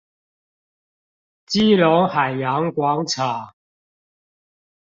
[1.45, 3.53] 基隆海洋廣場